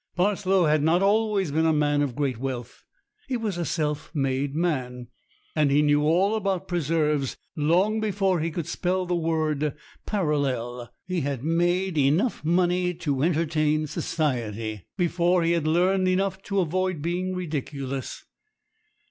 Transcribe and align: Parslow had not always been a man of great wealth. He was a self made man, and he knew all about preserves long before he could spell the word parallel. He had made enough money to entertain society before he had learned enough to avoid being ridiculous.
Parslow 0.17 0.65
had 0.67 0.81
not 0.81 1.03
always 1.03 1.51
been 1.51 1.67
a 1.67 1.71
man 1.71 2.01
of 2.01 2.15
great 2.15 2.39
wealth. 2.39 2.83
He 3.27 3.37
was 3.37 3.59
a 3.59 3.65
self 3.65 4.09
made 4.15 4.55
man, 4.55 5.09
and 5.55 5.69
he 5.69 5.83
knew 5.83 6.01
all 6.01 6.33
about 6.33 6.67
preserves 6.67 7.37
long 7.55 7.99
before 7.99 8.39
he 8.39 8.49
could 8.49 8.65
spell 8.65 9.05
the 9.05 9.13
word 9.13 9.75
parallel. 10.07 10.91
He 11.05 11.21
had 11.21 11.43
made 11.43 11.99
enough 11.99 12.43
money 12.43 12.95
to 12.95 13.21
entertain 13.21 13.85
society 13.85 14.87
before 14.97 15.43
he 15.43 15.51
had 15.51 15.67
learned 15.67 16.07
enough 16.07 16.41
to 16.45 16.61
avoid 16.61 17.03
being 17.03 17.35
ridiculous. 17.35 18.25